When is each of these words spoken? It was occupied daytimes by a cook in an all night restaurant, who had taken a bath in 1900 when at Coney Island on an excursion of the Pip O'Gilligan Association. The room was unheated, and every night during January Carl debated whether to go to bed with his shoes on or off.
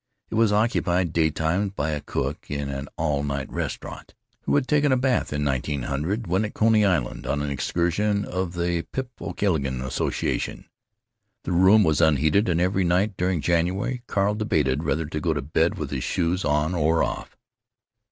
It 0.31 0.33
was 0.33 0.51
occupied 0.51 1.13
daytimes 1.13 1.73
by 1.75 1.91
a 1.91 2.01
cook 2.01 2.49
in 2.49 2.69
an 2.69 2.87
all 2.97 3.21
night 3.21 3.51
restaurant, 3.51 4.15
who 4.45 4.55
had 4.55 4.67
taken 4.67 4.91
a 4.91 4.97
bath 4.97 5.31
in 5.31 5.45
1900 5.45 6.25
when 6.25 6.43
at 6.43 6.55
Coney 6.55 6.83
Island 6.83 7.27
on 7.27 7.43
an 7.43 7.51
excursion 7.51 8.25
of 8.25 8.53
the 8.53 8.81
Pip 8.93 9.11
O'Gilligan 9.21 9.79
Association. 9.79 10.65
The 11.43 11.51
room 11.51 11.83
was 11.83 12.01
unheated, 12.01 12.49
and 12.49 12.59
every 12.59 12.83
night 12.83 13.15
during 13.15 13.41
January 13.41 14.01
Carl 14.07 14.33
debated 14.33 14.81
whether 14.81 15.05
to 15.05 15.21
go 15.21 15.35
to 15.35 15.41
bed 15.43 15.77
with 15.77 15.91
his 15.91 16.03
shoes 16.03 16.43
on 16.43 16.73
or 16.73 17.03
off. 17.03 17.37